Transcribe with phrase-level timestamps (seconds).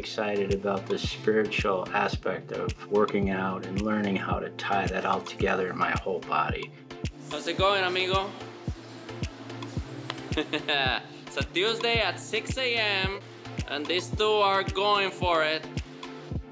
[0.00, 5.20] excited about the spiritual aspect of working out and learning how to tie that all
[5.20, 6.72] together in my whole body.
[7.30, 8.30] How's it going, amigo?
[10.36, 13.20] it's a Tuesday at 6 a.m.,
[13.68, 15.66] and these two are going for it.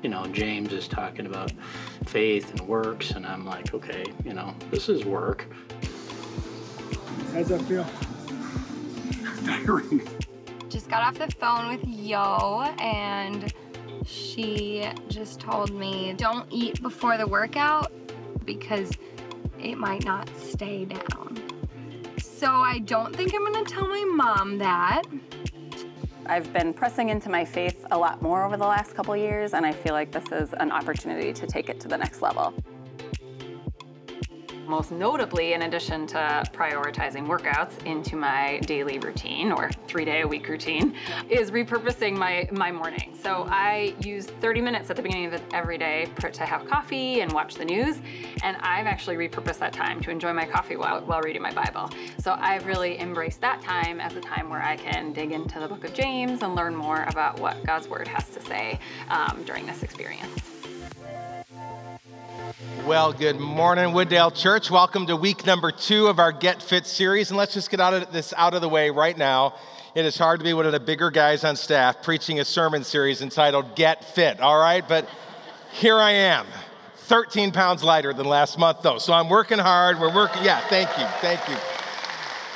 [0.03, 1.51] You know, James is talking about
[2.05, 5.47] faith and works, and I'm like, okay, you know, this is work.
[7.33, 7.87] How's that feel?
[9.47, 10.07] Tiring.
[10.89, 13.53] Got off the phone with Yo, and
[14.07, 17.93] she just told me don't eat before the workout
[18.47, 18.91] because
[19.61, 21.43] it might not stay down.
[22.23, 25.03] So I don't think I'm gonna tell my mom that.
[26.25, 29.67] I've been pressing into my faith a lot more over the last couple years, and
[29.67, 32.55] I feel like this is an opportunity to take it to the next level.
[34.69, 40.29] Most notably, in addition to prioritizing workouts into my daily routine or three day a
[40.29, 40.95] week routine,
[41.31, 43.17] is repurposing my, my morning.
[43.23, 47.33] So I use 30 minutes at the beginning of every day to have coffee and
[47.33, 47.97] watch the news.
[48.43, 51.89] And I've actually repurposed that time to enjoy my coffee while, while reading my Bible.
[52.19, 55.67] So I've really embraced that time as a time where I can dig into the
[55.67, 58.79] book of James and learn more about what God's word has to say
[59.09, 60.58] um, during this experience.
[62.87, 64.71] Well, good morning, Wooddale Church.
[64.71, 67.31] Welcome to week number two of our Get Fit series.
[67.31, 69.55] And let's just get out of this out of the way right now.
[69.95, 72.85] It is hard to be one of the bigger guys on staff preaching a sermon
[72.85, 74.87] series entitled Get Fit, all right?
[74.87, 75.09] But
[75.73, 76.47] here I am,
[76.95, 78.99] 13 pounds lighter than last month, though.
[78.99, 80.01] So I'm working hard.
[80.01, 81.57] We're working, yeah, thank you, thank you.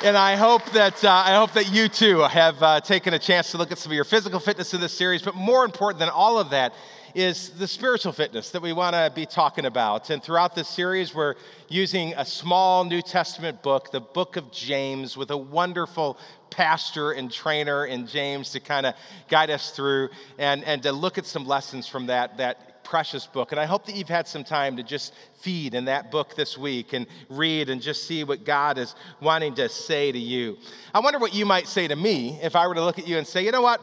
[0.04, 3.50] And I hope that, uh, I hope that you too have uh, taken a chance
[3.52, 5.22] to look at some of your physical fitness in this series.
[5.22, 6.74] But more important than all of that
[7.14, 10.10] is the spiritual fitness that we want to be talking about.
[10.10, 11.34] And throughout this series, we're
[11.68, 16.18] using a small New Testament book, the book of James, with a wonderful
[16.50, 18.94] pastor and trainer in James to kind of
[19.28, 23.52] guide us through and, and to look at some lessons from that, that precious book.
[23.52, 26.58] And I hope that you've had some time to just feed in that book this
[26.58, 30.58] week and read and just see what God is wanting to say to you.
[30.92, 33.18] I wonder what you might say to me if I were to look at you
[33.18, 33.80] and say, you know what?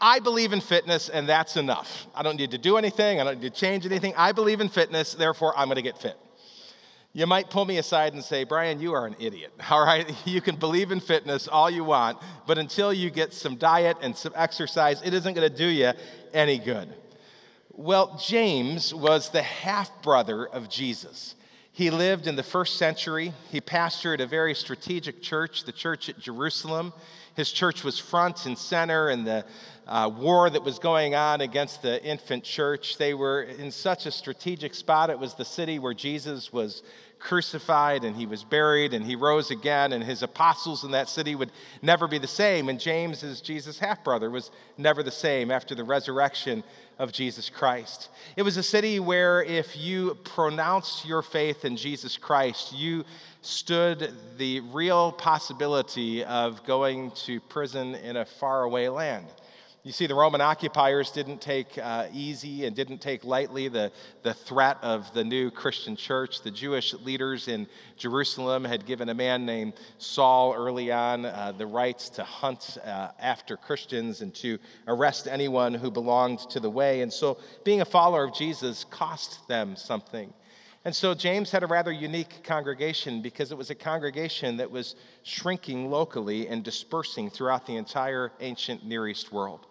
[0.00, 2.06] I believe in fitness and that's enough.
[2.14, 4.14] I don't need to do anything, I don't need to change anything.
[4.16, 6.16] I believe in fitness, therefore I'm gonna get fit.
[7.12, 9.52] You might pull me aside and say, Brian, you are an idiot.
[9.70, 13.56] All right, you can believe in fitness all you want, but until you get some
[13.56, 15.92] diet and some exercise, it isn't gonna do you
[16.32, 16.94] any good.
[17.72, 21.34] Well, James was the half brother of Jesus.
[21.72, 23.32] He lived in the first century.
[23.50, 26.92] He pastored a very strategic church, the church at Jerusalem.
[27.36, 29.44] His church was front and center in the
[29.86, 32.96] uh, war that was going on against the infant church.
[32.96, 35.10] They were in such a strategic spot.
[35.10, 36.82] It was the city where Jesus was
[37.18, 41.34] crucified and he was buried and he rose again, and his apostles in that city
[41.34, 41.50] would
[41.82, 42.68] never be the same.
[42.68, 46.64] And James, as Jesus' half brother, was never the same after the resurrection
[47.00, 48.10] of Jesus Christ.
[48.36, 53.06] It was a city where if you pronounced your faith in Jesus Christ, you
[53.40, 59.26] stood the real possibility of going to prison in a faraway land.
[59.82, 63.90] You see, the Roman occupiers didn't take uh, easy and didn't take lightly the,
[64.22, 66.42] the threat of the new Christian church.
[66.42, 71.66] The Jewish leaders in Jerusalem had given a man named Saul early on uh, the
[71.66, 77.00] rights to hunt uh, after Christians and to arrest anyone who belonged to the way.
[77.00, 80.30] And so, being a follower of Jesus cost them something.
[80.84, 84.94] And so James had a rather unique congregation because it was a congregation that was
[85.22, 89.66] shrinking locally and dispersing throughout the entire ancient Near East world.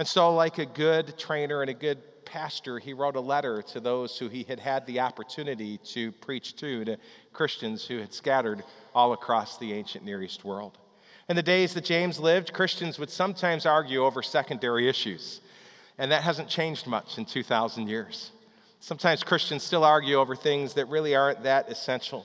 [0.00, 3.80] And so, like a good trainer and a good pastor, he wrote a letter to
[3.80, 6.96] those who he had had the opportunity to preach to, to
[7.34, 10.78] Christians who had scattered all across the ancient Near East world.
[11.28, 15.42] In the days that James lived, Christians would sometimes argue over secondary issues,
[15.98, 18.32] and that hasn't changed much in 2,000 years.
[18.78, 22.24] Sometimes Christians still argue over things that really aren't that essential.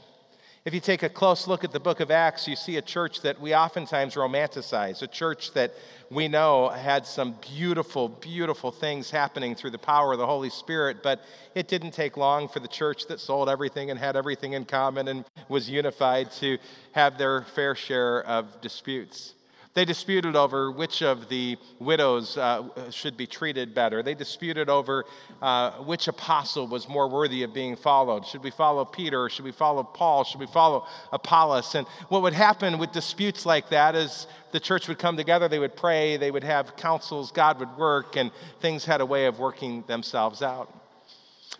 [0.66, 3.22] If you take a close look at the book of Acts, you see a church
[3.22, 5.76] that we oftentimes romanticize, a church that
[6.10, 11.04] we know had some beautiful, beautiful things happening through the power of the Holy Spirit,
[11.04, 11.24] but
[11.54, 15.08] it didn't take long for the church that sold everything and had everything in common
[15.08, 16.58] and was unified to
[16.94, 19.35] have their fair share of disputes.
[19.76, 24.02] They disputed over which of the widows uh, should be treated better.
[24.02, 25.04] They disputed over
[25.42, 28.26] uh, which apostle was more worthy of being followed.
[28.26, 30.24] Should we follow Peter should we follow Paul?
[30.24, 31.76] Should we follow Apollos?
[31.76, 35.60] And what would happen with disputes like that is the church would come together, they
[35.60, 38.32] would pray, they would have councils, God would work, and
[38.62, 40.74] things had a way of working themselves out.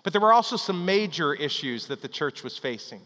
[0.04, 3.02] But there were also some major issues that the church was facing.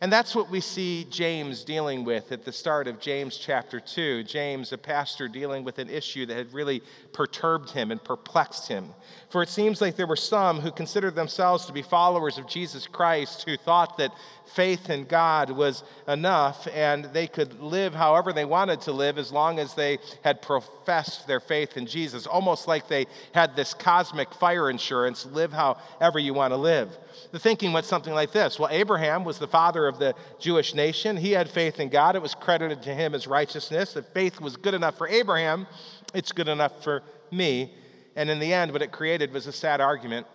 [0.00, 4.22] And that's what we see James dealing with at the start of James chapter 2.
[4.22, 8.90] James, a pastor, dealing with an issue that had really perturbed him and perplexed him.
[9.28, 12.86] For it seems like there were some who considered themselves to be followers of Jesus
[12.86, 14.14] Christ who thought that
[14.54, 19.32] faith in God was enough and they could live however they wanted to live as
[19.32, 22.26] long as they had professed their faith in Jesus.
[22.26, 26.96] Almost like they had this cosmic fire insurance live however you want to live.
[27.32, 31.16] The thinking went something like this Well, Abraham was the father of the Jewish nation.
[31.16, 33.96] He had faith in God, it was credited to him as righteousness.
[33.96, 35.66] If faith was good enough for Abraham,
[36.14, 37.72] it's good enough for me.
[38.16, 40.26] And in the end, what it created was a sad argument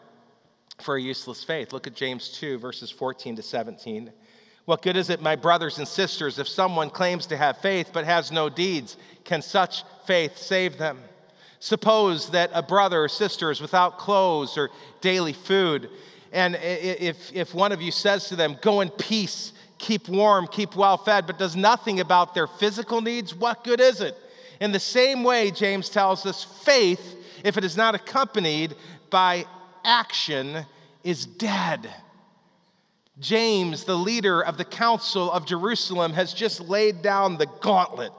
[0.81, 1.73] for a useless faith.
[1.73, 4.11] Look at James 2, verses 14 to 17.
[4.65, 8.05] What good is it, my brothers and sisters, if someone claims to have faith but
[8.05, 8.95] has no deeds?
[9.25, 10.99] Can such faith save them?
[11.59, 14.69] Suppose that a brother or sister is without clothes or
[15.01, 15.89] daily food,
[16.33, 20.75] and if, if one of you says to them, Go in peace, keep warm, keep
[20.75, 24.17] well fed, but does nothing about their physical needs, what good is it?
[24.59, 28.75] In the same way, James tells us, faith, if it is not accompanied
[29.11, 29.45] by
[29.85, 30.65] action
[31.03, 31.87] is dead.
[33.19, 38.11] James, the leader of the Council of Jerusalem, has just laid down the gauntlet.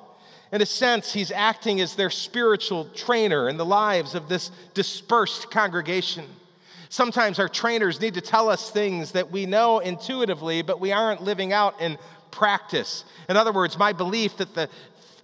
[0.53, 5.51] In a sense, he's acting as their spiritual trainer in the lives of this dispersed
[5.51, 6.27] congregation.
[6.95, 11.25] Sometimes our trainers need to tell us things that we know intuitively, but we aren't
[11.25, 11.99] living out in
[12.31, 13.05] practice.
[13.29, 14.69] In other words, my belief that the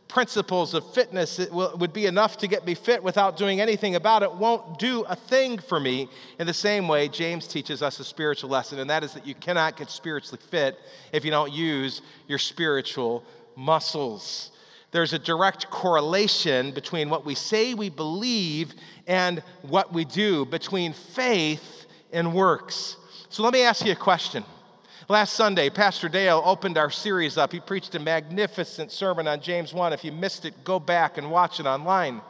[0.09, 4.35] principles of fitness would be enough to get me fit without doing anything about it
[4.35, 6.09] won't do a thing for me.
[6.41, 9.37] In the same way, James teaches us a spiritual lesson, and that is that you
[9.37, 10.77] cannot get spiritually fit
[11.13, 13.23] if you don't use your spiritual
[13.55, 14.51] muscles.
[14.93, 18.75] There's a direct correlation between what we say we believe
[19.07, 22.97] and what we do, between faith and works.
[23.29, 24.45] So let me ask you a question.
[25.09, 27.53] Last Sunday, Pastor Dale opened our series up.
[27.53, 29.93] He preached a magnificent sermon on James 1.
[29.93, 32.21] If you missed it, go back and watch it online.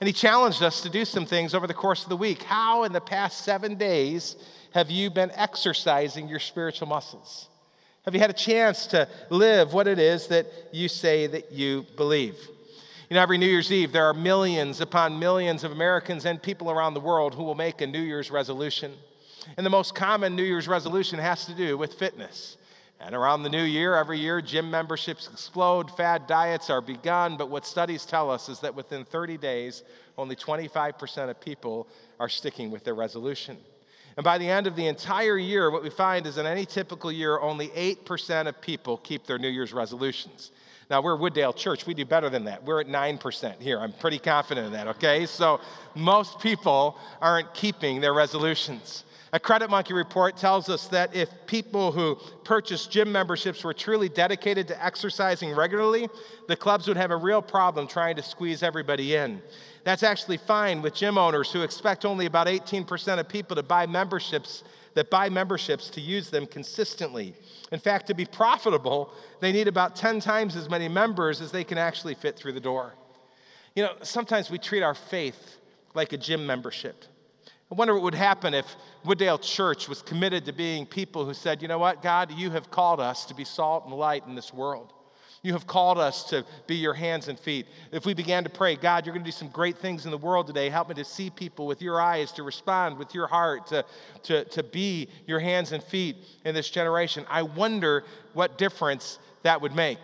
[0.00, 2.42] And he challenged us to do some things over the course of the week.
[2.42, 4.36] How, in the past seven days,
[4.72, 7.48] have you been exercising your spiritual muscles?
[8.04, 11.86] Have you had a chance to live what it is that you say that you
[11.96, 12.36] believe?
[13.08, 16.68] You know, every New Year's Eve, there are millions upon millions of Americans and people
[16.68, 18.92] around the world who will make a New Year's resolution.
[19.56, 22.56] And the most common New Year's resolution has to do with fitness.
[22.98, 27.36] And around the new year, every year, gym memberships explode, fad diets are begun.
[27.36, 29.84] But what studies tell us is that within 30 days,
[30.18, 31.86] only 25% of people
[32.18, 33.58] are sticking with their resolution.
[34.16, 37.10] And by the end of the entire year, what we find is in any typical
[37.10, 40.50] year, only 8% of people keep their New Year's resolutions.
[40.90, 41.86] Now, we're Wooddale Church.
[41.86, 42.62] We do better than that.
[42.64, 43.78] We're at 9% here.
[43.80, 45.24] I'm pretty confident in that, okay?
[45.24, 45.60] So,
[45.94, 49.04] most people aren't keeping their resolutions.
[49.34, 54.10] A Credit Donkey report tells us that if people who purchased gym memberships were truly
[54.10, 56.10] dedicated to exercising regularly,
[56.48, 59.40] the clubs would have a real problem trying to squeeze everybody in.
[59.84, 63.86] That's actually fine with gym owners who expect only about 18% of people to buy
[63.86, 64.62] memberships
[64.94, 67.34] that buy memberships to use them consistently.
[67.70, 71.64] In fact, to be profitable, they need about 10 times as many members as they
[71.64, 72.94] can actually fit through the door.
[73.74, 75.56] You know, sometimes we treat our faith
[75.94, 77.04] like a gym membership.
[77.70, 78.66] I wonder what would happen if
[79.04, 82.70] Wooddale Church was committed to being people who said, you know what, God, you have
[82.70, 84.92] called us to be salt and light in this world.
[85.42, 87.66] You have called us to be your hands and feet.
[87.90, 90.18] If we began to pray, God, you're going to do some great things in the
[90.18, 90.70] world today.
[90.70, 93.84] Help me to see people with your eyes, to respond with your heart, to,
[94.22, 97.26] to, to be your hands and feet in this generation.
[97.28, 99.98] I wonder what difference that would make.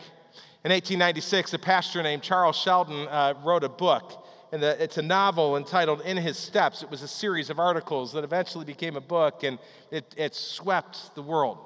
[0.64, 5.57] In 1896, a pastor named Charles Sheldon uh, wrote a book and it's a novel
[5.57, 6.83] entitled In His Steps.
[6.83, 9.59] It was a series of articles that eventually became a book, and
[9.90, 11.59] it, it swept the world.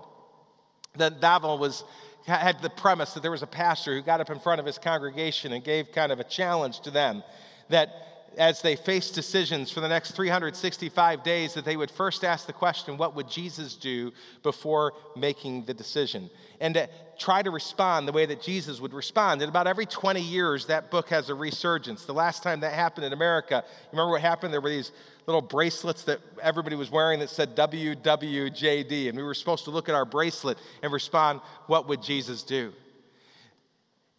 [0.97, 1.85] The novel was
[2.27, 4.79] had the premise that there was a pastor who got up in front of his
[4.79, 7.23] congregation and gave kind of a challenge to them
[7.69, 12.47] that as they faced decisions for the next 365 days that they would first ask
[12.47, 14.13] the question what would jesus do
[14.43, 16.31] before making the decision?
[16.61, 16.89] And to
[17.19, 19.43] try to respond the way that jesus would respond.
[19.43, 22.05] And about every 20 years that book has a resurgence.
[22.05, 24.53] The last time that happened in america remember what happened?
[24.53, 24.93] There were these
[25.27, 29.89] little bracelets that everybody was wearing that said wwjd and we were supposed to look
[29.89, 32.73] at our bracelet and respond what would jesus do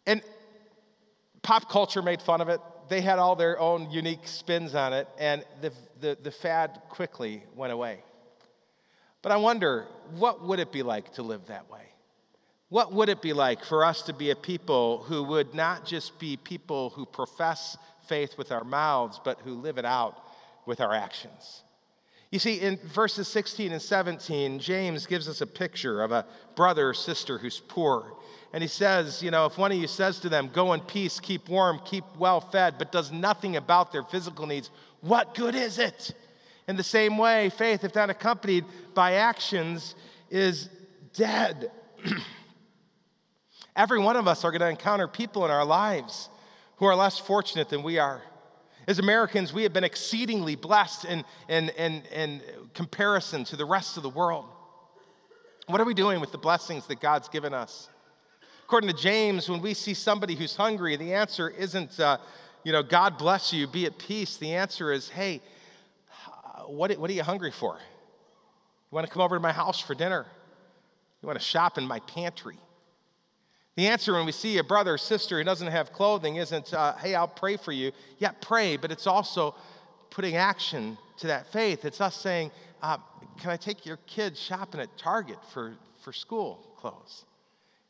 [0.05, 0.21] and
[1.41, 5.07] pop culture made fun of it they had all their own unique spins on it,
[5.17, 8.03] and the, the, the fad quickly went away.
[9.21, 11.81] But I wonder, what would it be like to live that way?
[12.69, 16.19] What would it be like for us to be a people who would not just
[16.19, 20.22] be people who profess faith with our mouths, but who live it out
[20.65, 21.63] with our actions?
[22.33, 26.89] You see, in verses 16 and 17, James gives us a picture of a brother
[26.89, 28.11] or sister who's poor.
[28.53, 31.19] And he says, you know, if one of you says to them, go in peace,
[31.19, 35.77] keep warm, keep well fed, but does nothing about their physical needs, what good is
[35.77, 36.15] it?
[36.67, 38.65] In the same way, faith, if not accompanied
[38.95, 39.93] by actions,
[40.31, 40.69] is
[41.13, 41.71] dead.
[43.75, 46.29] Every one of us are going to encounter people in our lives
[46.77, 48.23] who are less fortunate than we are.
[48.87, 52.41] As Americans, we have been exceedingly blessed in, in, in, in
[52.73, 54.45] comparison to the rest of the world.
[55.67, 57.87] What are we doing with the blessings that God's given us?
[58.65, 62.17] According to James, when we see somebody who's hungry, the answer isn't, uh,
[62.63, 64.37] you know, God bless you, be at peace.
[64.37, 65.41] The answer is, hey,
[66.67, 67.75] what, what are you hungry for?
[67.75, 70.25] You want to come over to my house for dinner?
[71.21, 72.57] You want to shop in my pantry?
[73.75, 76.95] The answer when we see a brother or sister who doesn't have clothing isn't, uh,
[76.97, 77.91] hey, I'll pray for you.
[78.19, 79.55] Yeah, pray, but it's also
[80.11, 81.83] putting action to that faith.
[81.83, 82.51] It's us saying,
[82.81, 82.97] uh,
[83.39, 87.25] can I take your kids shopping at Target for, for school clothes?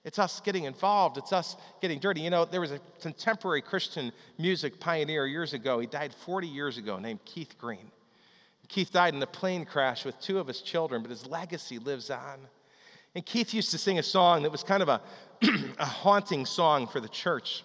[0.06, 1.18] It's us getting involved.
[1.18, 2.22] It's us getting dirty.
[2.22, 5.80] You know, there was a contemporary Christian music pioneer years ago.
[5.80, 7.92] He died 40 years ago named Keith Green.
[8.68, 12.10] Keith died in a plane crash with two of his children, but his legacy lives
[12.10, 12.40] on.
[13.15, 15.01] And Keith used to sing a song that was kind of a,
[15.79, 17.63] a haunting song for the church.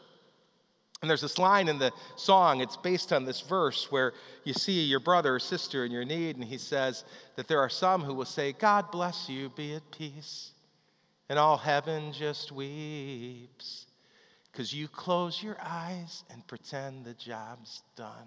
[1.01, 4.15] And there's this line in the song, it's based on this verse where
[4.45, 7.05] you see your brother or sister in your need, and he says
[7.37, 10.53] that there are some who will say, God bless you, be at peace.
[11.29, 13.87] And all heaven just weeps
[14.51, 18.27] because you close your eyes and pretend the job's done.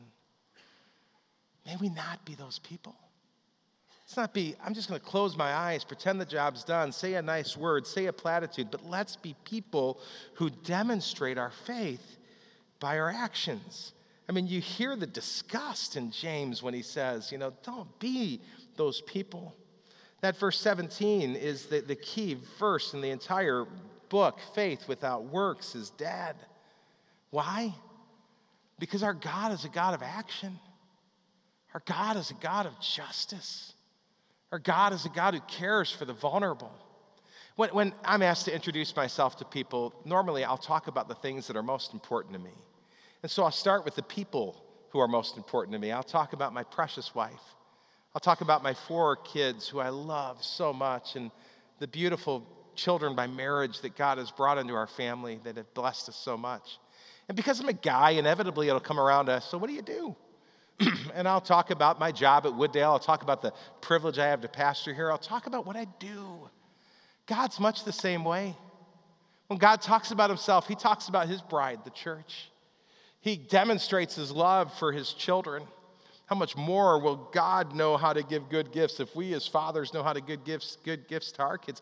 [1.65, 2.95] May we not be those people.
[4.11, 7.13] Let's not be, I'm just going to close my eyes, pretend the job's done, say
[7.13, 10.01] a nice word, say a platitude, but let's be people
[10.33, 12.17] who demonstrate our faith
[12.81, 13.93] by our actions.
[14.27, 18.41] I mean, you hear the disgust in James when he says, you know, don't be
[18.75, 19.55] those people.
[20.19, 23.65] That verse 17 is the, the key verse in the entire
[24.09, 24.41] book.
[24.53, 26.35] Faith without works is dead.
[27.29, 27.73] Why?
[28.77, 30.59] Because our God is a God of action.
[31.73, 33.71] Our God is a God of justice.
[34.51, 36.71] Our God is a God who cares for the vulnerable.
[37.55, 41.47] When, when, I'm asked to introduce myself to people, normally I'll talk about the things
[41.47, 42.51] that are most important to me.
[43.23, 45.91] And so I'll start with the people who are most important to me.
[45.91, 47.41] I'll talk about my precious wife.
[48.13, 51.31] I'll talk about my four kids who I love so much and
[51.79, 56.09] the beautiful children by marriage that God has brought into our family that have blessed
[56.09, 56.77] us so much.
[57.29, 59.81] And because I'm a guy, inevitably it'll come around to, us so what do you
[59.81, 60.15] do?
[61.13, 62.83] and I'll talk about my job at Wooddale.
[62.83, 65.11] I'll talk about the privilege I have to pastor here.
[65.11, 66.49] I'll talk about what I do.
[67.25, 68.55] God's much the same way.
[69.47, 72.49] When God talks about himself, he talks about his bride, the church.
[73.19, 75.63] He demonstrates his love for his children.
[76.25, 79.93] How much more will God know how to give good gifts if we as fathers
[79.93, 81.81] know how to give gifts, good gifts to our kids?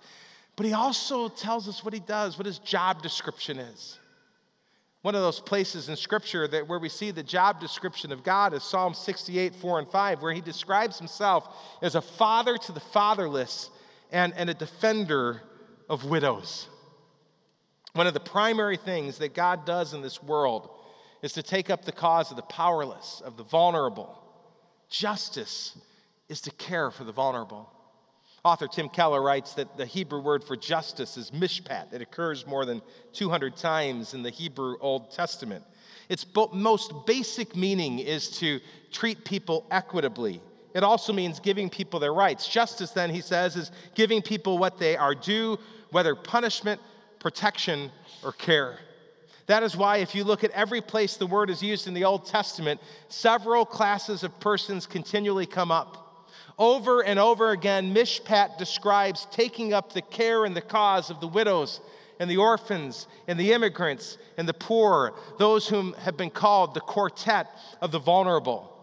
[0.56, 4.00] But he also tells us what he does, what his job description is.
[5.02, 8.54] One of those places in Scripture that where we see the job description of God
[8.54, 11.48] is Psalm 68, 4 and 5, where he describes himself
[11.82, 13.70] as a father to the fatherless
[14.12, 15.42] and, and a defender
[15.88, 16.68] of widows.
[17.94, 20.70] One of the primary things that God does in this world
[21.22, 24.22] is to take up the cause of the powerless, of the vulnerable.
[24.90, 25.78] Justice
[26.28, 27.72] is to care for the vulnerable.
[28.44, 31.94] Author Tim Keller writes that the Hebrew word for justice is mishpat.
[31.94, 32.82] It occurs more than
[33.14, 35.64] 200 times in the Hebrew Old Testament.
[36.08, 38.60] Its most basic meaning is to
[38.92, 40.42] treat people equitably.
[40.74, 42.48] It also means giving people their rights.
[42.48, 45.58] Justice, then, he says, is giving people what they are due,
[45.92, 46.80] whether punishment,
[47.20, 47.92] protection,
[48.24, 48.80] or care.
[49.48, 52.06] That is why, if you look at every place the word is used in the
[52.06, 56.09] Old Testament, several classes of persons continually come up.
[56.60, 61.28] Over and over again, Mishpat describes taking up the care and the cause of the
[61.28, 61.80] widows
[62.20, 66.82] and the orphans and the immigrants and the poor, those whom have been called the
[66.82, 67.48] quartet
[67.80, 68.76] of the vulnerable.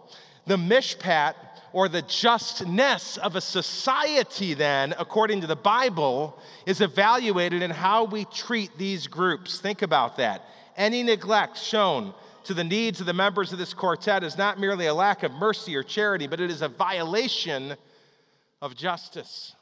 [0.46, 1.34] The Mishpat,
[1.74, 8.04] or the justness of a society, then, according to the Bible, is evaluated in how
[8.04, 9.60] we treat these groups.
[9.60, 10.48] Think about that.
[10.78, 12.14] Any neglect shown
[12.46, 15.32] to the needs of the members of this quartet is not merely a lack of
[15.32, 17.74] mercy or charity, but it is a violation
[18.62, 19.54] of justice.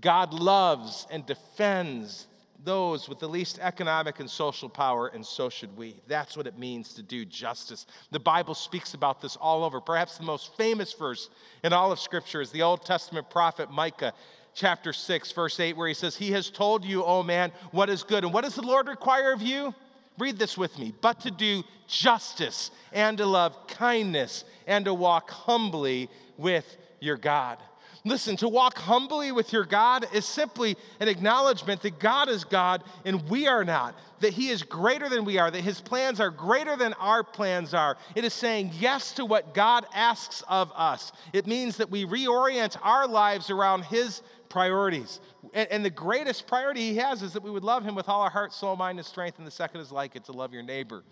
[0.00, 2.26] God loves and defends
[2.64, 5.96] those with the least economic and social power, and so should we.
[6.06, 7.86] That's what it means to do justice.
[8.10, 9.80] The Bible speaks about this all over.
[9.80, 11.30] Perhaps the most famous verse
[11.64, 14.12] in all of Scripture is the Old Testament prophet Micah,
[14.54, 18.02] chapter 6, verse 8, where he says, He has told you, O man, what is
[18.02, 18.24] good.
[18.24, 19.74] And what does the Lord require of you?
[20.22, 20.94] Read this with me.
[21.00, 27.58] But to do justice and to love kindness and to walk humbly with your God.
[28.04, 32.84] Listen, to walk humbly with your God is simply an acknowledgement that God is God
[33.04, 36.30] and we are not, that He is greater than we are, that His plans are
[36.30, 37.96] greater than our plans are.
[38.14, 41.10] It is saying yes to what God asks of us.
[41.32, 45.18] It means that we reorient our lives around His priorities.
[45.52, 48.22] And, and the greatest priority He has is that we would love Him with all
[48.22, 49.38] our heart, soul, mind, and strength.
[49.38, 51.02] And the second is like it to love your neighbor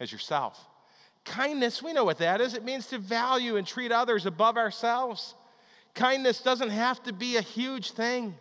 [0.00, 0.66] as yourself.
[1.24, 2.54] Kindness, we know what that is.
[2.54, 5.34] It means to value and treat others above ourselves.
[5.94, 8.34] Kindness doesn't have to be a huge thing.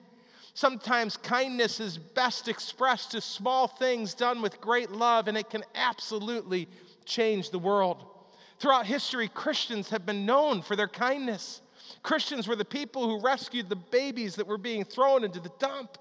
[0.55, 5.63] Sometimes kindness is best expressed to small things done with great love, and it can
[5.74, 6.67] absolutely
[7.05, 8.05] change the world.
[8.60, 11.62] Throughout history, Christians have been known for their kindness.
[12.01, 15.97] Christians were the people who rescued the babies that were being thrown into the dump.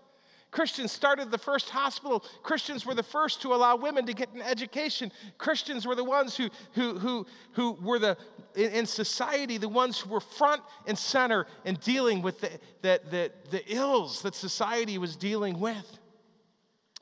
[0.53, 2.23] Christians started the first hospital.
[2.43, 5.11] Christians were the first to allow women to get an education.
[5.39, 8.19] Christians were the ones who, who, who, who were the,
[8.55, 12.51] in, society, the ones who were front and center in dealing with the,
[12.83, 15.99] the, the, the ills that society was dealing with.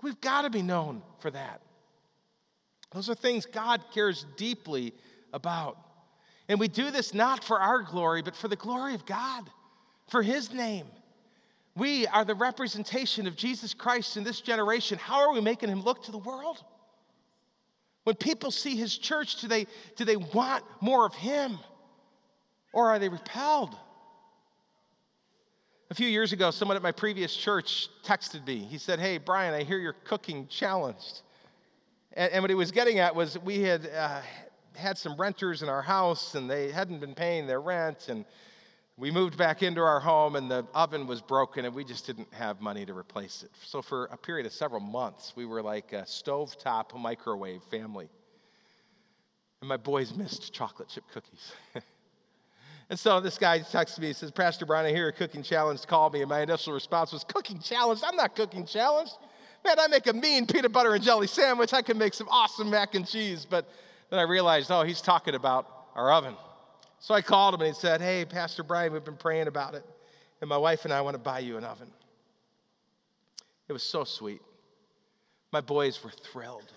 [0.00, 1.60] We've got to be known for that.
[2.92, 4.94] Those are things God cares deeply
[5.32, 5.76] about.
[6.50, 9.48] And we do this not for our glory, but for the glory of God,
[10.08, 10.84] for His name.
[11.76, 14.98] We are the representation of Jesus Christ in this generation.
[14.98, 16.64] How are we making him look to the world?
[18.02, 21.56] When people see his church, do they, do they want more of him
[22.72, 23.76] or are they repelled?
[25.90, 28.58] A few years ago, someone at my previous church texted me.
[28.58, 31.22] He said, Hey, Brian, I hear you're cooking challenged.
[32.14, 34.20] And, and what he was getting at was we had uh,
[34.74, 38.08] had some renters in our house and they hadn't been paying their rent.
[38.08, 38.24] And
[38.96, 42.32] we moved back into our home and the oven was broken and we just didn't
[42.32, 43.50] have money to replace it.
[43.64, 48.08] So for a period of several months, we were like a stovetop microwave family.
[49.60, 51.52] And my boys missed chocolate chip cookies.
[52.90, 55.86] and so this guy texts me, he says, Pastor Brian, I hear a cooking challenge,
[55.86, 56.20] call me.
[56.20, 58.00] And my initial response was, cooking challenge?
[58.04, 59.10] I'm not cooking challenge.
[59.64, 61.74] Man, I make a mean peanut butter and jelly sandwich.
[61.74, 63.46] I can make some awesome mac and cheese.
[63.48, 63.68] But
[64.10, 66.34] then I realized, oh, he's talking about our oven.
[66.98, 69.84] So I called him and he said, Hey, Pastor Brian, we've been praying about it.
[70.40, 71.90] And my wife and I want to buy you an oven.
[73.68, 74.42] It was so sweet.
[75.52, 76.70] My boys were thrilled.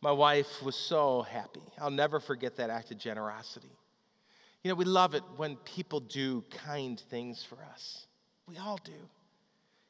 [0.00, 1.62] My wife was so happy.
[1.80, 3.70] I'll never forget that act of generosity.
[4.62, 8.06] You know, we love it when people do kind things for us.
[8.46, 8.92] We all do.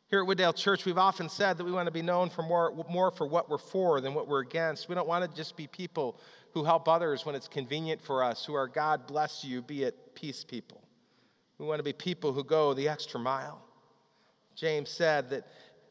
[0.08, 2.72] Here at Wooddale Church, we've often said that we want to be known for more,
[2.88, 4.88] more for what we're for than what we're against.
[4.88, 6.18] We don't want to just be people
[6.54, 10.14] who help others when it's convenient for us, who are God bless you, be at
[10.14, 10.82] peace people.
[11.58, 13.60] We want to be people who go the extra mile.
[14.56, 15.46] James said that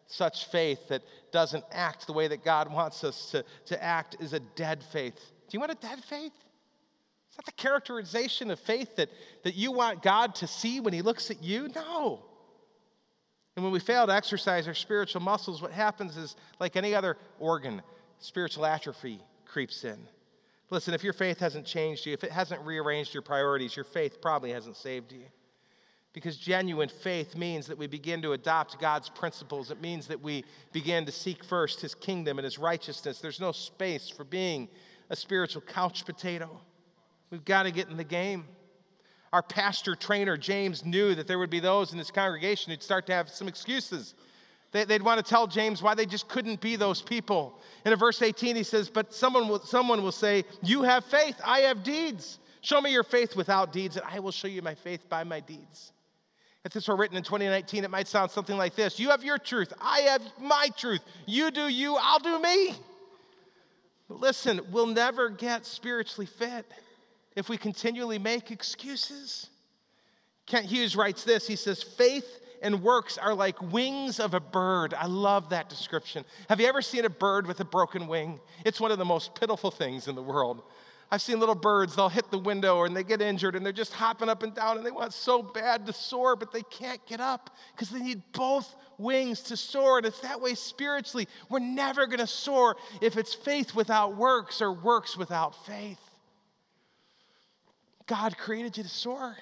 [0.07, 4.33] such faith that doesn't act the way that God wants us to, to act is
[4.33, 5.31] a dead faith.
[5.47, 6.33] Do you want a dead faith?
[7.29, 9.09] Is that the characterization of faith that,
[9.43, 11.69] that you want God to see when He looks at you?
[11.75, 12.23] No.
[13.57, 17.17] And when we fail to exercise our spiritual muscles, what happens is, like any other
[17.39, 17.81] organ,
[18.19, 19.97] spiritual atrophy creeps in.
[20.69, 24.21] Listen, if your faith hasn't changed you, if it hasn't rearranged your priorities, your faith
[24.21, 25.23] probably hasn't saved you.
[26.13, 29.71] Because genuine faith means that we begin to adopt God's principles.
[29.71, 33.21] It means that we begin to seek first His kingdom and His righteousness.
[33.21, 34.69] There's no space for being
[35.09, 36.61] a spiritual couch potato.
[37.31, 38.45] We've got to get in the game.
[39.33, 43.05] Our pastor trainer, James, knew that there would be those in this congregation who'd start
[43.07, 44.15] to have some excuses
[44.71, 47.59] They'd want to tell James why they just couldn't be those people.
[47.85, 51.59] In verse 18, he says, But someone will, someone will say, You have faith, I
[51.59, 52.39] have deeds.
[52.61, 55.39] Show me your faith without deeds, and I will show you my faith by my
[55.39, 55.93] deeds.
[56.65, 59.37] If this were written in 2019, it might sound something like this You have your
[59.37, 61.01] truth, I have my truth.
[61.25, 62.73] You do you, I'll do me.
[64.09, 66.65] But listen, we'll never get spiritually fit
[67.37, 69.51] if we continually make excuses.
[70.47, 74.95] Kent Hughes writes this He says, Faith and works are like wings of a bird.
[74.95, 76.25] I love that description.
[76.49, 78.39] Have you ever seen a bird with a broken wing?
[78.65, 80.63] It's one of the most pitiful things in the world.
[81.11, 83.93] I've seen little birds, they'll hit the window and they get injured and they're just
[83.93, 87.21] hopping up and down and they want so bad to soar, but they can't get
[87.21, 89.99] up because they need both wings to soar.
[89.99, 91.27] And it's that way spiritually.
[91.49, 96.06] We're never going to soar if it's faith without works or works without faith.
[98.07, 99.35] God created you to soar.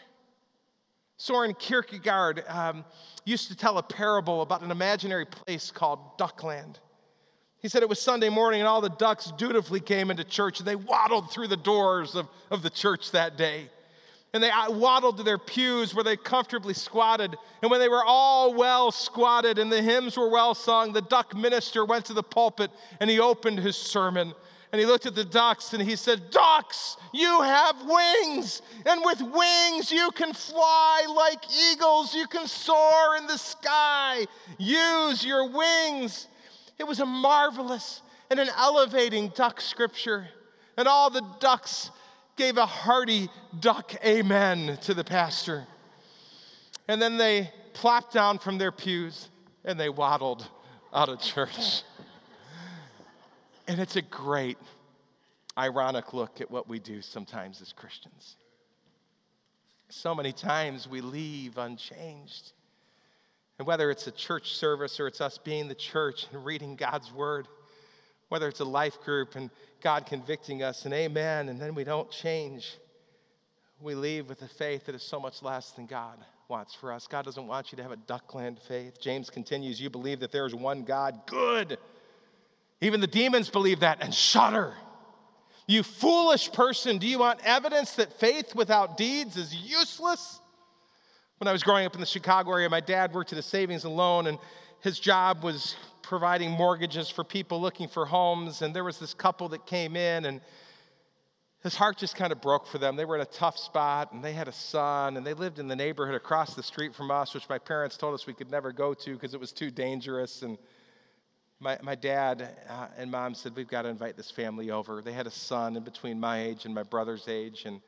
[1.17, 2.83] Soren Kierkegaard um,
[3.23, 6.79] used to tell a parable about an imaginary place called Duckland.
[7.59, 10.67] He said it was Sunday morning and all the ducks dutifully came into church and
[10.67, 13.69] they waddled through the doors of, of the church that day.
[14.33, 17.35] And they uh, waddled to their pews where they comfortably squatted.
[17.61, 21.33] And when they were all well squatted and the hymns were well sung, the duck
[21.33, 24.33] minister went to the pulpit and he opened his sermon
[24.75, 28.61] And he looked at the ducks and he said, Ducks, you have wings.
[28.85, 32.13] And with wings, you can fly like eagles.
[32.13, 34.25] You can soar in the sky.
[34.57, 36.27] Use your wings.
[36.77, 40.27] It was a marvelous and an elevating duck scripture.
[40.75, 41.89] And all the ducks
[42.35, 43.29] gave a hearty
[43.61, 45.65] duck amen to the pastor.
[46.89, 49.29] And then they plopped down from their pews
[49.63, 50.45] and they waddled
[50.93, 51.83] out of church.
[53.67, 54.57] And it's a great,
[55.57, 58.35] ironic look at what we do sometimes as Christians.
[59.89, 62.51] So many times we leave unchanged.
[63.57, 67.11] And whether it's a church service or it's us being the church and reading God's
[67.11, 67.47] word,
[68.29, 69.49] whether it's a life group and
[69.81, 72.77] God convicting us and amen, and then we don't change,
[73.81, 77.07] we leave with a faith that is so much less than God wants for us.
[77.07, 78.99] God doesn't want you to have a duckland faith.
[78.99, 81.77] James continues, You believe that there is one God, good.
[82.81, 84.73] Even the demons believe that and shudder.
[85.67, 90.39] You foolish person, do you want evidence that faith without deeds is useless?
[91.37, 93.83] When I was growing up in the Chicago area, my dad worked at a savings
[93.83, 94.37] and loan, and
[94.81, 98.61] his job was providing mortgages for people looking for homes.
[98.61, 100.39] And there was this couple that came in, and
[101.63, 102.95] his heart just kind of broke for them.
[102.95, 105.67] They were in a tough spot, and they had a son, and they lived in
[105.67, 108.71] the neighborhood across the street from us, which my parents told us we could never
[108.71, 110.43] go to because it was too dangerous.
[110.43, 110.59] And
[111.59, 115.01] my, my dad uh, and mom said, We've got to invite this family over.
[115.01, 117.63] They had a son in between my age and my brother's age.
[117.65, 117.81] And,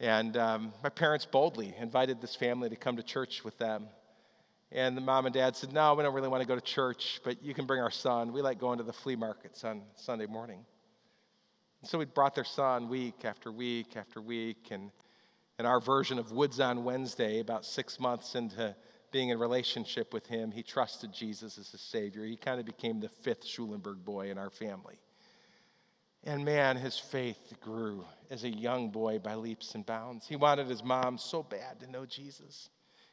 [0.00, 3.86] and um, my parents boldly invited this family to come to church with them.
[4.72, 7.20] And the mom and dad said, No, we don't really want to go to church,
[7.24, 8.32] but you can bring our son.
[8.32, 10.64] We like going to the flea markets on Sunday morning.
[11.82, 14.68] And so we brought their son week after week after week.
[14.70, 14.90] And
[15.58, 18.74] in our version of Woods on Wednesday, about six months into
[19.12, 22.24] being in relationship with him, he trusted Jesus as his Savior.
[22.24, 24.98] He kind of became the fifth Schulenberg boy in our family.
[26.24, 30.26] And man, his faith grew as a young boy by leaps and bounds.
[30.26, 32.70] He wanted his mom so bad to know Jesus.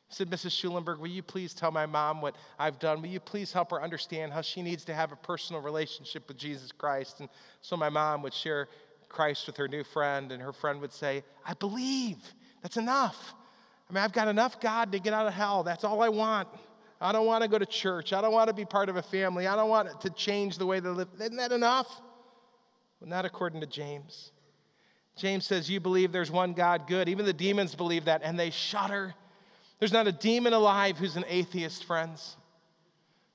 [0.07, 0.51] He said, Mrs.
[0.51, 3.01] Schulenberg, will you please tell my mom what I've done?
[3.01, 6.37] Will you please help her understand how she needs to have a personal relationship with
[6.37, 7.19] Jesus Christ?
[7.19, 7.29] And
[7.61, 8.69] so my mom would share
[9.07, 12.17] Christ with her new friend, and her friend would say, I believe.
[12.61, 13.33] That's enough.
[13.89, 15.63] I mean, I've got enough God to get out of hell.
[15.63, 16.47] That's all I want.
[17.01, 18.13] I don't want to go to church.
[18.13, 19.47] I don't want to be part of a family.
[19.47, 21.07] I don't want to change the way they live.
[21.19, 22.01] Isn't that enough?
[22.99, 24.31] Well, not according to James.
[25.15, 27.09] James says, You believe there's one God good.
[27.09, 29.15] Even the demons believe that, and they shudder.
[29.79, 32.35] There's not a demon alive who's an atheist, friends.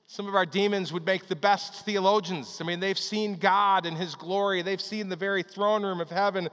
[0.07, 2.59] Some of our demons would make the best theologians.
[2.61, 6.09] I mean, they've seen God and His glory, they've seen the very throne room of
[6.09, 6.49] heaven.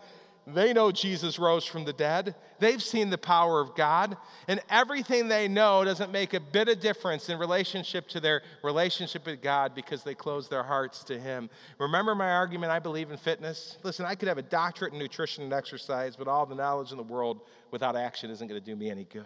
[0.46, 2.34] They know Jesus rose from the dead.
[2.58, 4.16] They've seen the power of God.
[4.48, 9.26] And everything they know doesn't make a bit of difference in relationship to their relationship
[9.26, 11.48] with God because they close their hearts to Him.
[11.78, 13.78] Remember my argument I believe in fitness?
[13.84, 16.96] Listen, I could have a doctorate in nutrition and exercise, but all the knowledge in
[16.96, 19.24] the world without action isn't going to do me any good.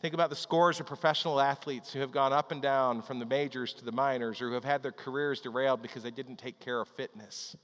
[0.00, 3.24] Think about the scores of professional athletes who have gone up and down from the
[3.24, 6.60] majors to the minors or who have had their careers derailed because they didn't take
[6.60, 7.56] care of fitness.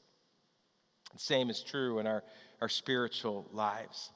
[1.12, 2.22] The same is true in our,
[2.60, 4.10] our spiritual lives.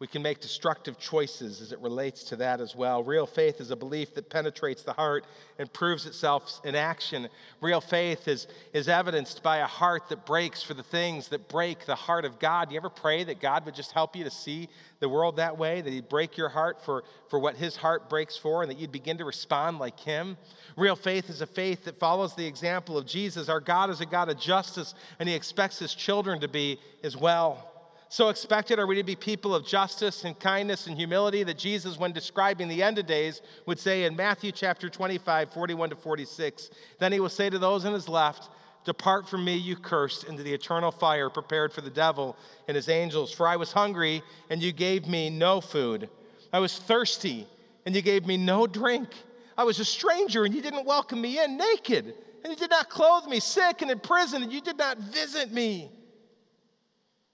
[0.00, 3.04] We can make destructive choices as it relates to that as well.
[3.04, 5.26] Real faith is a belief that penetrates the heart
[5.58, 7.28] and proves itself in action.
[7.60, 11.84] Real faith is, is evidenced by a heart that breaks for the things that break
[11.84, 12.68] the heart of God.
[12.68, 15.58] Do you ever pray that God would just help you to see the world that
[15.58, 18.78] way, that He'd break your heart for, for what His heart breaks for, and that
[18.78, 20.38] you'd begin to respond like Him?
[20.78, 23.50] Real faith is a faith that follows the example of Jesus.
[23.50, 27.18] Our God is a God of justice, and He expects His children to be as
[27.18, 27.69] well.
[28.12, 31.96] So expected are we to be people of justice and kindness and humility that Jesus,
[31.96, 36.70] when describing the end of days, would say in Matthew chapter 25, 41 to 46.
[36.98, 38.48] Then he will say to those on his left,
[38.84, 42.88] Depart from me, you cursed, into the eternal fire prepared for the devil and his
[42.88, 43.30] angels.
[43.30, 46.10] For I was hungry, and you gave me no food.
[46.52, 47.46] I was thirsty,
[47.86, 49.10] and you gave me no drink.
[49.56, 52.90] I was a stranger, and you didn't welcome me in, naked, and you did not
[52.90, 55.92] clothe me, sick and in prison, and you did not visit me.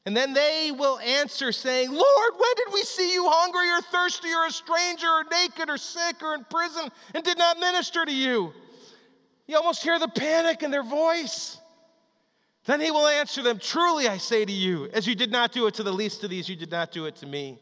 [0.07, 4.33] And then they will answer, saying, Lord, when did we see you hungry or thirsty
[4.33, 8.15] or a stranger or naked or sick or in prison and did not minister to
[8.15, 8.53] you?
[9.49, 11.59] You almost hear the panic in their voice.
[12.67, 15.67] Then he will answer them, Truly I say to you, as you did not do
[15.67, 17.59] it to the least of these, you did not do it to me.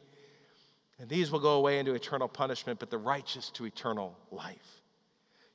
[0.98, 4.82] And these will go away into eternal punishment, but the righteous to eternal life.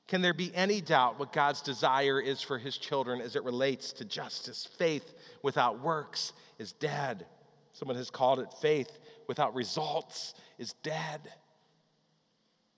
[0.07, 3.93] Can there be any doubt what God's desire is for his children as it relates
[3.93, 4.67] to justice?
[4.77, 7.25] Faith without works is dead.
[7.73, 11.21] Someone has called it faith without results is dead.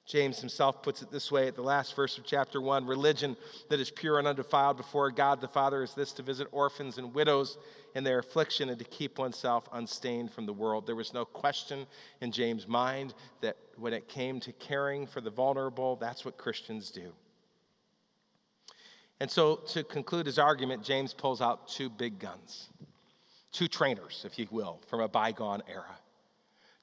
[0.06, 3.38] James himself puts it this way at the last verse of chapter 1 Religion
[3.70, 7.13] that is pure and undefiled before God the Father is this to visit orphans and
[7.13, 7.58] widows
[7.96, 10.86] in their affliction and to keep oneself unstained from the world.
[10.86, 11.86] There was no question
[12.20, 16.91] in James' mind that when it came to caring for the vulnerable, that's what Christians
[16.91, 17.13] do.
[19.22, 22.70] And so, to conclude his argument, James pulls out two big guns,
[23.52, 25.98] two trainers, if you will, from a bygone era.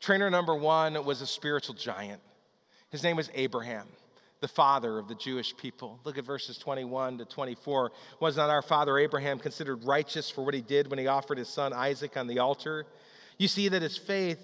[0.01, 2.21] Trainer number one was a spiritual giant.
[2.91, 3.87] His name was Abraham,
[4.41, 5.99] the father of the Jewish people.
[6.05, 7.93] Look at verses 21 to 24.
[8.21, 11.49] Was not our father Abraham considered righteous for what he did when he offered his
[11.49, 12.87] son Isaac on the altar?
[13.39, 14.41] You see that his faith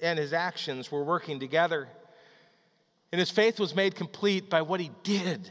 [0.00, 1.88] and his actions were working together.
[3.12, 5.50] And his faith was made complete by what he did.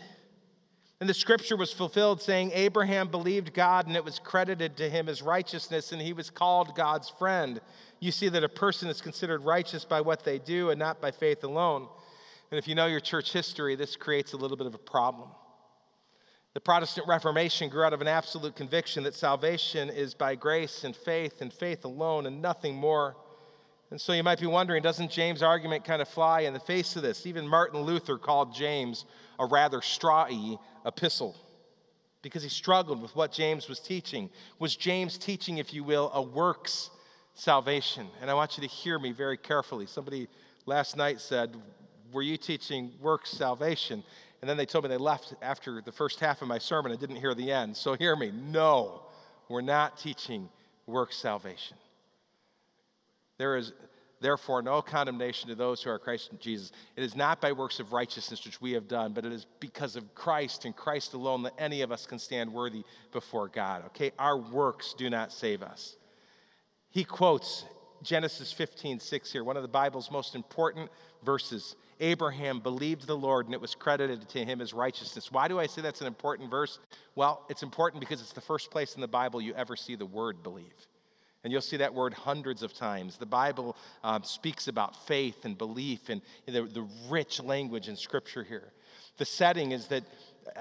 [1.03, 5.09] And the scripture was fulfilled, saying, Abraham believed God, and it was credited to him
[5.09, 7.59] as righteousness, and he was called God's friend.
[7.99, 11.11] You see that a person is considered righteous by what they do and not by
[11.11, 11.89] faith alone.
[12.51, 15.27] And if you know your church history, this creates a little bit of a problem.
[16.53, 20.95] The Protestant Reformation grew out of an absolute conviction that salvation is by grace and
[20.95, 23.17] faith and faith alone and nothing more.
[23.93, 26.95] And so you might be wondering doesn't James' argument kind of fly in the face
[26.95, 27.27] of this?
[27.27, 29.05] Even Martin Luther called James
[29.37, 31.35] a rather strawy epistle
[32.23, 34.31] because he struggled with what James was teaching.
[34.57, 36.89] Was James teaching, if you will, a works
[37.35, 38.07] salvation?
[38.19, 39.85] And I want you to hear me very carefully.
[39.85, 40.27] Somebody
[40.65, 41.55] last night said,
[42.11, 44.03] were you teaching works salvation?
[44.41, 46.99] And then they told me they left after the first half of my sermon and
[46.99, 47.77] didn't hear the end.
[47.77, 48.31] So hear me.
[48.31, 49.03] No,
[49.49, 50.49] we're not teaching
[50.87, 51.77] works salvation.
[53.43, 53.73] There is
[54.21, 56.71] therefore no condemnation to those who are Christ Jesus.
[56.95, 59.97] It is not by works of righteousness which we have done, but it is because
[59.97, 63.83] of Christ and Christ alone that any of us can stand worthy before God.
[63.87, 64.13] Okay?
[64.17, 65.97] Our works do not save us.
[66.89, 67.65] He quotes
[68.01, 70.89] Genesis 15, 6 here, one of the Bible's most important
[71.25, 71.75] verses.
[71.99, 75.33] Abraham believed the Lord and it was credited to him as righteousness.
[75.33, 76.79] Why do I say that's an important verse?
[77.15, 80.05] Well, it's important because it's the first place in the Bible you ever see the
[80.05, 80.87] word believe.
[81.43, 83.17] And you'll see that word hundreds of times.
[83.17, 88.43] The Bible um, speaks about faith and belief and the, the rich language in Scripture
[88.43, 88.71] here.
[89.17, 90.03] The setting is that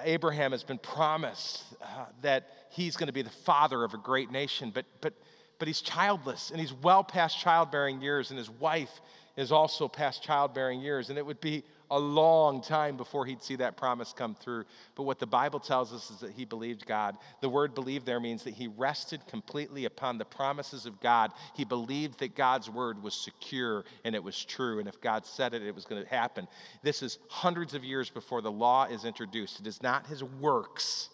[0.04, 4.30] Abraham has been promised uh, that he's going to be the father of a great
[4.30, 5.14] nation, but, but,
[5.58, 9.00] but he's childless and he's well past childbearing years, and his wife
[9.36, 13.56] is also past childbearing years, and it would be a long time before he'd see
[13.56, 14.64] that promise come through.
[14.94, 17.16] But what the Bible tells us is that he believed God.
[17.42, 21.32] The word believe there means that he rested completely upon the promises of God.
[21.54, 24.78] He believed that God's word was secure and it was true.
[24.78, 26.48] And if God said it, it was going to happen.
[26.82, 29.60] This is hundreds of years before the law is introduced.
[29.60, 31.10] It is not his works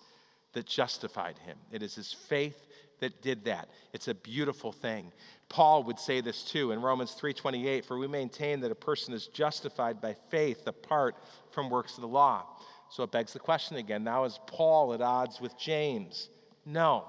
[0.53, 2.67] that justified him, it is his faith
[3.01, 3.69] that did that.
[3.93, 5.13] It's a beautiful thing.
[5.49, 9.29] Paul would say this too in Romans 3:28, for we maintain that a person is
[9.29, 11.17] justified by faith apart
[11.51, 12.45] from works of the law.
[12.91, 16.31] So it begs the question again, now is Paul at odds with James?
[16.65, 17.05] No.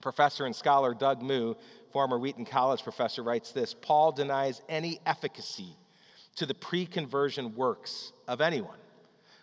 [0.00, 1.54] Professor and scholar Doug Moo,
[1.90, 5.76] former Wheaton College professor, writes this Paul denies any efficacy
[6.36, 8.78] to the pre conversion works of anyone.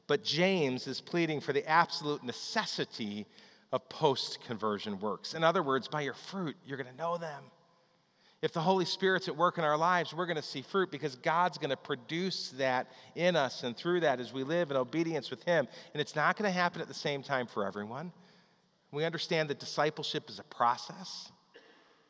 [0.08, 3.26] But James is pleading for the absolute necessity
[3.72, 5.34] of post conversion works.
[5.34, 7.44] In other words, by your fruit, you're going to know them.
[8.42, 11.16] If the Holy Spirit's at work in our lives, we're going to see fruit because
[11.16, 15.30] God's going to produce that in us and through that as we live in obedience
[15.30, 15.68] with Him.
[15.94, 18.12] And it's not going to happen at the same time for everyone.
[18.92, 21.32] We understand that discipleship is a process,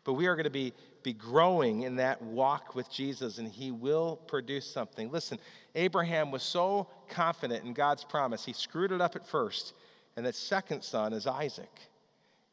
[0.04, 3.72] but we are going to be, be growing in that walk with Jesus, and He
[3.72, 5.12] will produce something.
[5.12, 5.38] Listen,
[5.76, 9.74] Abraham was so confident in God's promise, he screwed it up at first
[10.16, 11.80] and the second son is Isaac.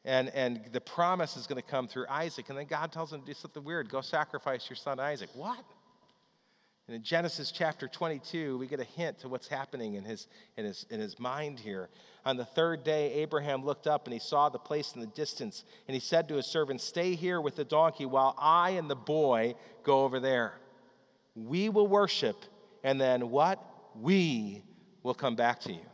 [0.04, 2.48] And, and the promise is going to come through Isaac.
[2.48, 5.30] And then God tells him to do something weird go sacrifice your son Isaac.
[5.34, 5.64] What?
[6.88, 10.64] And in Genesis chapter 22, we get a hint to what's happening in his, in,
[10.64, 11.90] his, in his mind here.
[12.24, 15.64] On the third day, Abraham looked up and he saw the place in the distance.
[15.86, 18.96] And he said to his servant, Stay here with the donkey while I and the
[18.96, 20.54] boy go over there.
[21.34, 22.36] We will worship,
[22.82, 23.62] and then what?
[23.94, 24.62] We
[25.02, 25.84] will come back to you.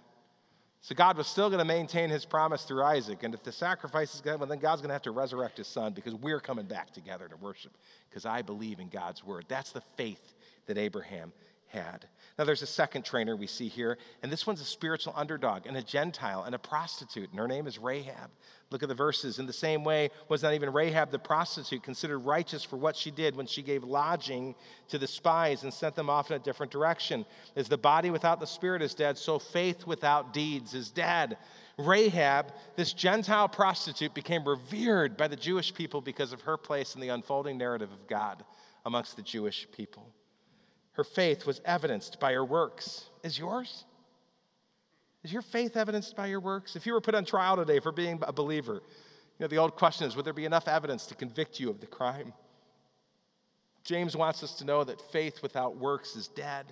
[0.84, 3.22] So God was still going to maintain his promise through Isaac.
[3.22, 5.66] And if the sacrifice is going well, then God's going to have to resurrect his
[5.66, 7.72] son because we're coming back together to worship
[8.10, 9.46] because I believe in God's word.
[9.48, 10.34] That's the faith
[10.66, 11.32] that Abraham
[11.68, 12.06] had.
[12.38, 15.76] Now, there's a second trainer we see here, and this one's a spiritual underdog and
[15.76, 18.30] a Gentile and a prostitute, and her name is Rahab.
[18.70, 19.38] Look at the verses.
[19.38, 23.12] In the same way, was not even Rahab the prostitute considered righteous for what she
[23.12, 24.56] did when she gave lodging
[24.88, 27.24] to the spies and sent them off in a different direction?
[27.54, 31.36] As the body without the spirit is dead, so faith without deeds is dead.
[31.78, 37.00] Rahab, this Gentile prostitute, became revered by the Jewish people because of her place in
[37.00, 38.44] the unfolding narrative of God
[38.84, 40.12] amongst the Jewish people.
[40.94, 43.04] Her faith was evidenced by her works.
[43.22, 43.84] Is yours?
[45.22, 46.76] Is your faith evidenced by your works?
[46.76, 48.80] If you were put on trial today for being a believer, you
[49.40, 51.86] know, the old question is would there be enough evidence to convict you of the
[51.86, 52.32] crime?
[53.82, 56.66] James wants us to know that faith without works is dead.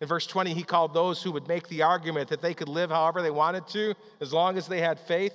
[0.00, 2.90] In verse 20, he called those who would make the argument that they could live
[2.90, 5.34] however they wanted to as long as they had faith,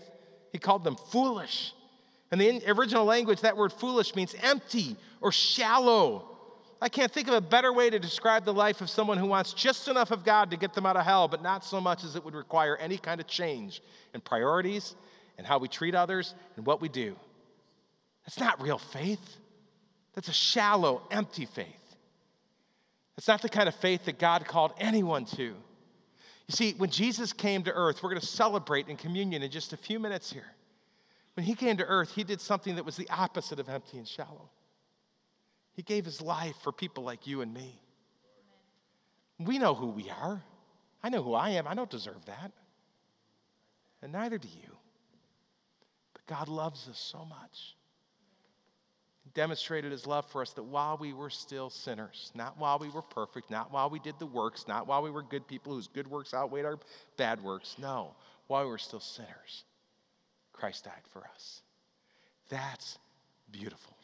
[0.52, 1.74] he called them foolish.
[2.32, 6.33] In the original language, that word foolish means empty or shallow.
[6.84, 9.54] I can't think of a better way to describe the life of someone who wants
[9.54, 12.18] just enough of God to get them out of hell, but not so much as
[12.18, 13.82] it would require any kind of change
[14.14, 14.94] in priorities
[15.38, 17.16] and how we treat others and what we do.
[18.26, 19.38] That's not real faith.
[20.14, 21.96] That's a shallow, empty faith.
[23.18, 25.44] It's not the kind of faith that God called anyone to.
[25.44, 25.56] You
[26.50, 29.78] see, when Jesus came to earth, we're going to celebrate in communion in just a
[29.78, 30.52] few minutes here.
[31.36, 34.06] When he came to earth, he did something that was the opposite of empty and
[34.06, 34.50] shallow.
[35.74, 37.80] He gave his life for people like you and me.
[39.40, 40.42] We know who we are.
[41.04, 41.68] I know who I am.
[41.68, 42.52] I don't deserve that.
[44.02, 44.78] And neither do you.
[46.14, 47.76] But God loves us so much.
[49.24, 52.90] He demonstrated his love for us that while we were still sinners, not while we
[52.90, 55.88] were perfect, not while we did the works, not while we were good people whose
[55.88, 56.78] good works outweighed our
[57.18, 58.16] bad works, no,
[58.48, 59.64] while we were still sinners,
[60.52, 61.62] Christ died for us.
[62.50, 63.00] That's
[63.52, 63.96] beautiful.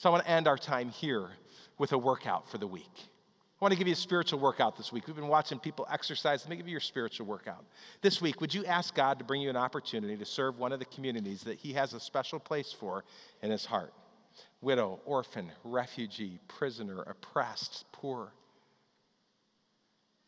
[0.00, 1.28] So I want to end our time here
[1.76, 2.90] with a workout for the week.
[2.96, 5.06] I want to give you a spiritual workout this week.
[5.06, 6.40] We've been watching people exercise.
[6.40, 7.66] Let me give you your spiritual workout.
[8.00, 10.78] This week, would you ask God to bring you an opportunity to serve one of
[10.78, 13.04] the communities that He has a special place for
[13.42, 13.92] in His heart?
[14.62, 18.32] Widow, orphan, refugee, prisoner, oppressed, poor.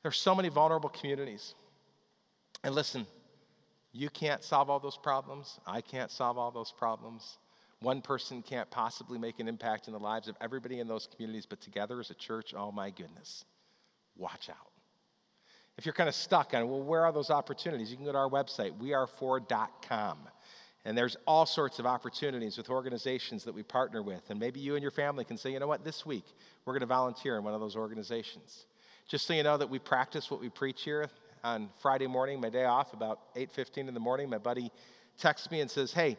[0.02, 1.54] There's so many vulnerable communities.
[2.62, 3.06] And listen,
[3.90, 5.58] you can't solve all those problems.
[5.66, 7.38] I can't solve all those problems.
[7.82, 11.46] One person can't possibly make an impact in the lives of everybody in those communities,
[11.46, 13.44] but together as a church, oh my goodness,
[14.16, 14.70] watch out.
[15.76, 17.90] If you're kind of stuck on, well, where are those opportunities?
[17.90, 20.18] You can go to our website, weare4.com.
[20.84, 24.30] And there's all sorts of opportunities with organizations that we partner with.
[24.30, 26.24] And maybe you and your family can say, you know what, this week
[26.64, 28.66] we're going to volunteer in one of those organizations.
[29.08, 31.08] Just so you know that we practice what we preach here
[31.44, 34.30] on Friday morning, my day off, about 8:15 in the morning.
[34.30, 34.70] My buddy
[35.18, 36.16] texts me and says, "Hey,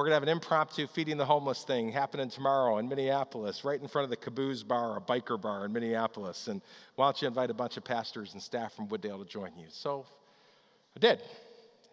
[0.00, 3.78] we're going to have an impromptu feeding the homeless thing happening tomorrow in Minneapolis, right
[3.78, 6.48] in front of the Caboose Bar, a biker bar in Minneapolis.
[6.48, 6.62] And
[6.94, 9.66] why don't you invite a bunch of pastors and staff from Wooddale to join you?
[9.68, 10.06] So
[10.96, 11.20] I did.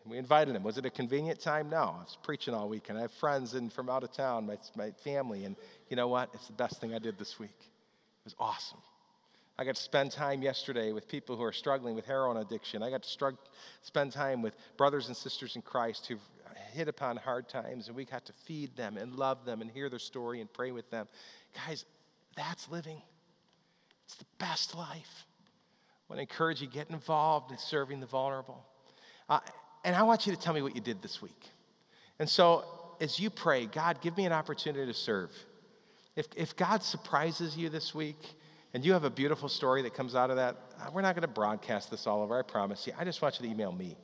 [0.06, 0.64] We invited them.
[0.64, 1.70] Was it a convenient time?
[1.70, 1.96] No.
[1.98, 4.58] I was preaching all week, and I have friends and from out of town, my,
[4.78, 5.58] my family, and
[5.90, 6.30] you know what?
[6.34, 7.60] It's the best thing I did this week.
[7.60, 8.80] It was awesome.
[9.60, 12.84] I got to spend time yesterday with people who are struggling with heroin addiction.
[12.84, 13.38] I got to strugg-
[13.82, 16.22] spend time with brothers and sisters in Christ who've
[16.78, 19.90] hit upon hard times, and we got to feed them and love them and hear
[19.90, 21.08] their story and pray with them.
[21.66, 21.86] Guys,
[22.36, 23.02] that's living.
[24.06, 25.26] It's the best life.
[26.10, 28.64] I want to encourage you get involved in serving the vulnerable.
[29.28, 29.40] Uh,
[29.84, 31.50] and I want you to tell me what you did this week.
[32.20, 32.64] And so,
[33.02, 35.32] as you pray, God, give me an opportunity to serve.
[36.16, 38.18] If, if God surprises you this week,
[38.74, 41.24] and you have a beautiful story that comes out of that, uh, we're not going
[41.24, 42.94] to broadcast this all over, I promise you.
[42.98, 43.98] I just want you to email me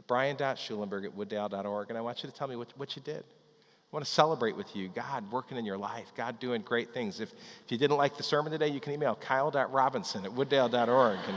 [0.00, 3.22] at brian.schulenberg at wooddale.org, and I want you to tell me what, what you did.
[3.22, 7.20] I want to celebrate with you God working in your life, God doing great things.
[7.20, 11.36] If, if you didn't like the sermon today, you can email kyle.robinson at wooddale.org and,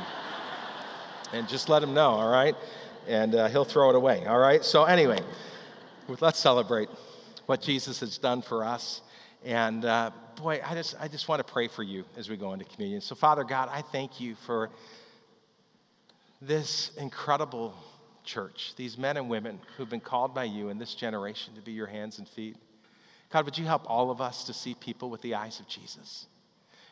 [1.34, 2.56] and just let him know, all right?
[3.06, 4.64] And uh, he'll throw it away, all right?
[4.64, 5.20] So, anyway,
[6.22, 6.88] let's celebrate
[7.48, 9.02] what Jesus has done for us.
[9.44, 12.54] And uh, boy, I just, I just want to pray for you as we go
[12.54, 13.02] into communion.
[13.02, 14.70] So, Father God, I thank you for
[16.42, 17.76] this incredible
[18.24, 21.72] church, these men and women who've been called by you in this generation to be
[21.72, 22.56] your hands and feet.
[23.32, 26.28] God, would you help all of us to see people with the eyes of Jesus?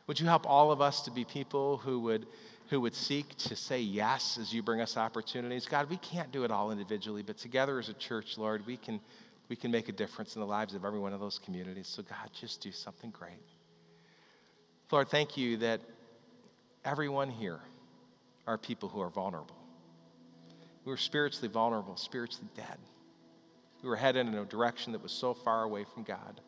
[0.07, 2.25] Would you help all of us to be people who would,
[2.69, 5.65] who would seek to say yes as you bring us opportunities?
[5.65, 8.99] God, we can't do it all individually, but together as a church, Lord, we can,
[9.49, 11.87] we can make a difference in the lives of every one of those communities.
[11.87, 13.33] So, God, just do something great.
[14.91, 15.79] Lord, thank you that
[16.83, 17.59] everyone here
[18.47, 19.60] are people who are vulnerable.
[20.85, 22.77] We were spiritually vulnerable, spiritually dead.
[23.83, 26.41] We were headed in a direction that was so far away from God.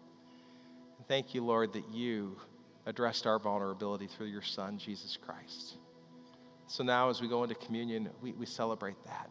[0.98, 2.38] And thank you, Lord, that you
[2.86, 5.78] addressed our vulnerability through your Son, Jesus Christ.
[6.68, 9.30] So now, as we go into communion, we, we celebrate that.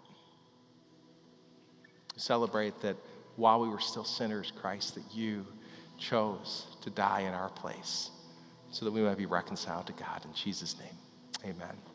[2.15, 2.97] We celebrate that
[3.37, 5.47] while we were still sinners, Christ, that you
[5.99, 8.11] chose to die in our place
[8.71, 10.25] so that we might be reconciled to God.
[10.25, 11.92] In Jesus' name, amen.